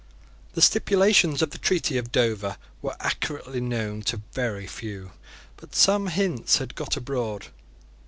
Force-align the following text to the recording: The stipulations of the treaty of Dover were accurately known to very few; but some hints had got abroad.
The 0.53 0.63
stipulations 0.63 1.43
of 1.43 1.51
the 1.51 1.59
treaty 1.59 1.95
of 1.99 2.11
Dover 2.11 2.57
were 2.81 2.95
accurately 3.01 3.61
known 3.61 4.01
to 4.09 4.23
very 4.33 4.65
few; 4.65 5.11
but 5.57 5.75
some 5.75 6.07
hints 6.07 6.57
had 6.57 6.73
got 6.73 6.97
abroad. 6.97 7.49